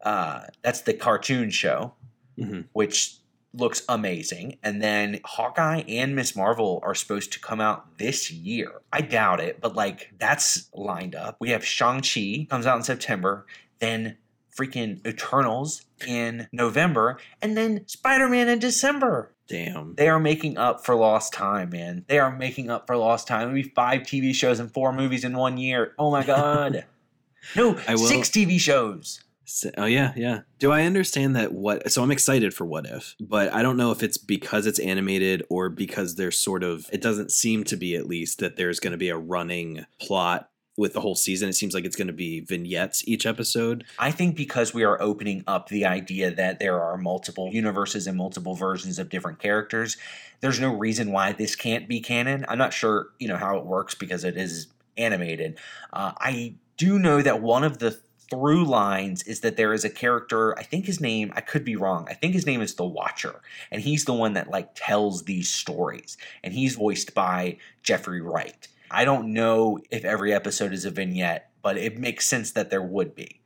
[0.01, 1.93] Uh, that's the cartoon show
[2.37, 2.65] mhm.
[2.73, 3.17] which
[3.55, 4.57] looks amazing.
[4.63, 6.35] And then Hawkeye and Ms.
[6.35, 8.81] Marvel are supposed to come out this year.
[8.91, 11.37] I doubt it, but like that's lined up.
[11.39, 13.45] We have Shang-Chi comes out in September,
[13.79, 14.17] then
[14.57, 19.32] freaking Eternals in November, and then Spider-Man in December.
[19.47, 19.95] Damn.
[19.95, 22.05] They are making up for lost time, man.
[22.07, 23.43] They are making up for lost time.
[23.43, 25.93] It'll be five TV shows and four movies in one year.
[25.97, 26.85] Oh my god.
[27.55, 29.23] no, six TV shows.
[29.45, 30.41] So, oh yeah, yeah.
[30.59, 33.91] Do I understand that what so I'm excited for what if, but I don't know
[33.91, 37.95] if it's because it's animated or because there's sort of it doesn't seem to be
[37.95, 41.49] at least that there's going to be a running plot with the whole season.
[41.49, 43.83] It seems like it's going to be vignettes each episode.
[43.99, 48.17] I think because we are opening up the idea that there are multiple universes and
[48.17, 49.97] multiple versions of different characters,
[50.41, 52.45] there's no reason why this can't be canon.
[52.49, 55.57] I'm not sure, you know, how it works because it is animated.
[55.91, 59.89] Uh, I do know that one of the through lines is that there is a
[59.89, 62.07] character, I think his name, I could be wrong.
[62.09, 65.49] I think his name is the Watcher, and he's the one that like tells these
[65.49, 68.67] stories, and he's voiced by Jeffrey Wright.
[68.93, 72.81] I don't know if every episode is a vignette, but it makes sense that there
[72.83, 73.41] would be.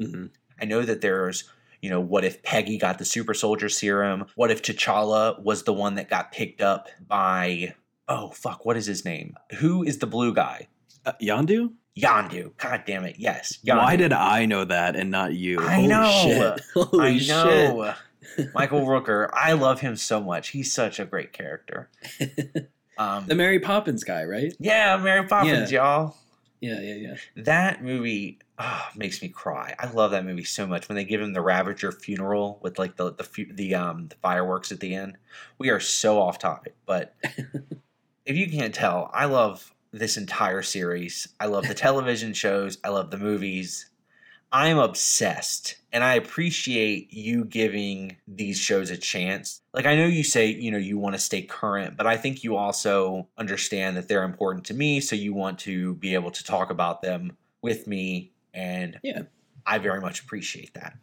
[0.00, 0.26] hmm
[0.60, 1.44] I know that there's,
[1.82, 4.24] you know, what if Peggy got the super soldier serum?
[4.36, 7.74] What if T'Challa was the one that got picked up by,
[8.08, 9.34] oh, fuck, what is his name?
[9.58, 10.68] Who is the blue guy?
[11.04, 11.74] Uh, Yandu?
[11.94, 12.56] Yandu.
[12.56, 13.16] God damn it.
[13.18, 13.58] Yes.
[13.66, 13.76] Yondu.
[13.78, 15.60] Why did I know that and not you?
[15.60, 16.10] I Holy know.
[16.24, 16.60] Shit.
[16.74, 17.28] Holy I shit.
[17.28, 17.94] know.
[18.54, 19.28] Michael Rooker.
[19.34, 20.48] I love him so much.
[20.48, 21.90] He's such a great character.
[22.98, 24.54] Um, The Mary Poppins guy, right?
[24.58, 26.16] yeah, Mary Poppins, y'all.
[26.60, 27.14] Yeah, yeah, yeah.
[27.36, 29.74] That movie oh, makes me cry.
[29.78, 30.88] I love that movie so much.
[30.88, 34.72] When they give him the Ravager funeral with like the the the um the fireworks
[34.72, 35.18] at the end.
[35.58, 37.14] We are so off topic, but
[38.24, 41.28] if you can't tell, I love this entire series.
[41.40, 42.78] I love the television shows.
[42.84, 43.90] I love the movies.
[44.52, 49.60] I'm obsessed and I appreciate you giving these shows a chance.
[49.72, 52.44] Like I know you say, you know, you want to stay current, but I think
[52.44, 56.44] you also understand that they're important to me, so you want to be able to
[56.44, 59.22] talk about them with me and yeah.
[59.66, 60.96] I very much appreciate that.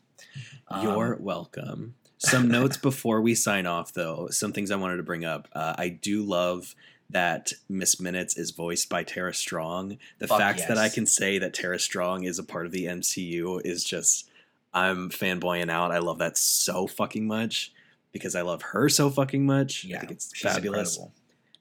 [0.82, 1.96] You're um, welcome.
[2.18, 5.48] Some notes before we sign off though, some things I wanted to bring up.
[5.54, 6.76] Uh, I do love
[7.14, 9.98] that Miss Minutes is voiced by Tara Strong.
[10.20, 10.68] The Fuck fact yes.
[10.68, 14.30] that I can say that Tara Strong is a part of the MCU is just
[14.74, 15.92] I'm fanboying out.
[15.92, 17.72] I love that so fucking much
[18.12, 19.86] because I love her so fucking much.
[19.86, 20.98] Yeah, I think it's fabulous.
[20.98, 21.14] Incredible.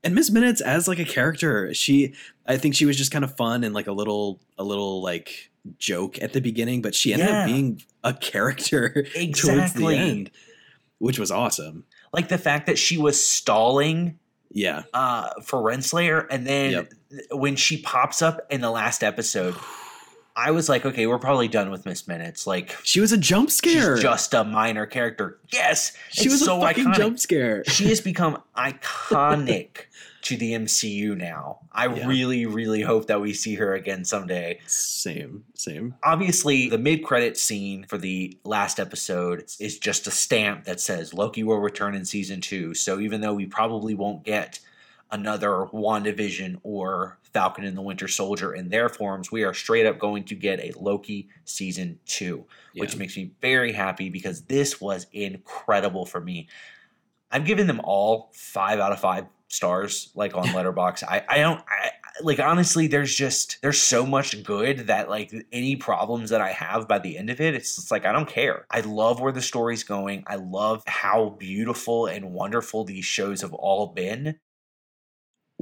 [0.05, 2.15] And Miss Minutes as like a character, she
[2.47, 5.51] I think she was just kind of fun and like a little a little like
[5.79, 7.43] joke at the beginning, but she ended yeah.
[7.43, 9.33] up being a character exactly.
[9.35, 10.31] towards the end,
[10.99, 11.85] which was awesome.
[12.13, 14.19] Like the fact that she was stalling
[14.53, 14.83] yeah.
[14.93, 16.27] Uh, for Renslayer.
[16.31, 16.93] And then yep.
[17.31, 19.55] when she pops up in the last episode,
[20.35, 22.47] I was like, okay, we're probably done with Miss Minutes.
[22.47, 23.97] Like she was a jump scare.
[23.97, 25.39] She's just a minor character.
[25.53, 26.97] Yes, she was so a fucking iconic.
[26.97, 27.65] jump scare.
[27.65, 29.87] she has become iconic
[30.23, 31.61] to the MCU now.
[31.73, 32.07] I yeah.
[32.07, 34.61] really, really hope that we see her again someday.
[34.67, 35.95] Same, same.
[36.03, 41.13] Obviously, the mid credit scene for the last episode is just a stamp that says
[41.13, 42.75] Loki will return in season two.
[42.75, 44.61] So even though we probably won't get
[45.13, 49.99] another WandaVision or Falcon and the Winter Soldier in their forms, we are straight up
[49.99, 52.81] going to get a Loki season two, yeah.
[52.81, 56.49] which makes me very happy because this was incredible for me.
[57.31, 61.05] I've given them all five out of five stars like on Letterboxd.
[61.05, 61.91] I I don't I,
[62.23, 66.87] like honestly there's just there's so much good that like any problems that I have
[66.87, 68.67] by the end of it it's just like I don't care.
[68.71, 70.25] I love where the story's going.
[70.27, 74.39] I love how beautiful and wonderful these shows have all been.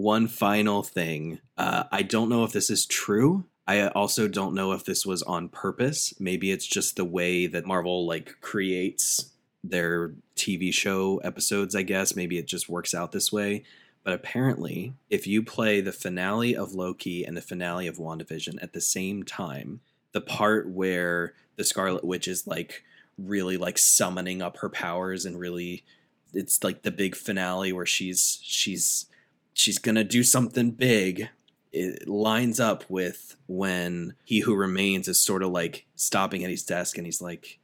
[0.01, 1.41] One final thing.
[1.59, 3.45] Uh, I don't know if this is true.
[3.69, 6.15] I also don't know if this was on purpose.
[6.19, 9.31] Maybe it's just the way that Marvel like creates
[9.63, 12.17] their TV show episodes, I guess.
[12.17, 13.63] Maybe it just works out this way.
[14.03, 18.73] But apparently, if you play the finale of Loki and the finale of WandaVision at
[18.73, 19.81] the same time,
[20.13, 22.85] the part where the Scarlet Witch is like
[23.19, 25.85] really like summoning up her powers and really
[26.33, 29.05] it's like the big finale where she's she's
[29.53, 31.29] she's gonna do something big
[31.73, 36.65] it lines up with when he who remains is sort of like stopping at his
[36.65, 37.59] desk and he's like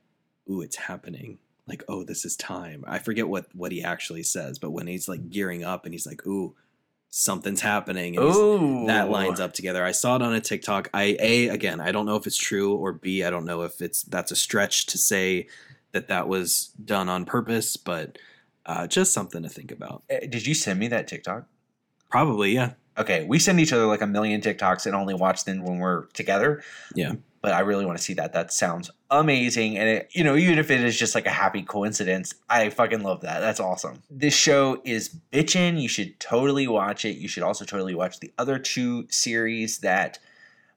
[0.50, 1.38] ooh it's happening.
[1.66, 2.84] Like oh this is time.
[2.86, 6.06] I forget what what he actually says but when he's like gearing up and he's
[6.06, 6.54] like ooh
[7.08, 9.84] something's happening and that lines up together.
[9.84, 10.88] I saw it on a tiktok.
[10.94, 13.80] I a again i don't know if it's true or b i don't know if
[13.80, 15.48] it's that's a stretch to say
[15.92, 18.18] that that was done on purpose but
[18.66, 20.02] uh, just something to think about.
[20.10, 21.46] Eh, did you send me that tiktok
[22.10, 25.62] probably yeah okay we send each other like a million tiktoks and only watch them
[25.62, 26.62] when we're together
[26.94, 27.12] yeah
[27.46, 28.32] but I really want to see that.
[28.32, 29.78] That sounds amazing.
[29.78, 33.04] And it, you know, even if it is just like a happy coincidence, I fucking
[33.04, 33.38] love that.
[33.38, 34.02] That's awesome.
[34.10, 35.80] This show is bitchin'.
[35.80, 37.18] You should totally watch it.
[37.18, 40.18] You should also totally watch the other two series that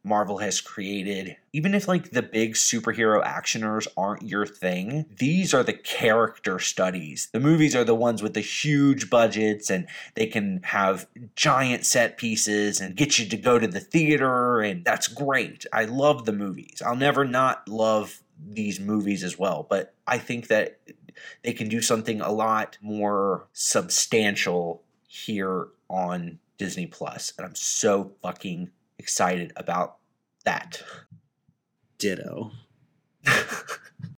[0.04, 1.36] Marvel has created.
[1.52, 7.30] Even if like the big superhero actioners aren't your thing, these are the character studies.
[7.34, 12.18] The movies are the ones with the huge budgets and they can have giant set
[12.18, 15.66] pieces and get you to go to the theater and that's great.
[15.74, 16.82] I love the movies.
[16.86, 20.80] I'll never not love these movies as well, but I think that
[21.44, 28.12] they can do something a lot more substantial here on Disney Plus, and I'm so
[28.22, 28.70] fucking
[29.00, 29.98] excited about
[30.46, 30.84] that.
[31.98, 32.52] Ditto.